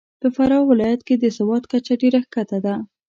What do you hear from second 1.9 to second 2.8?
ډېره کښته ده.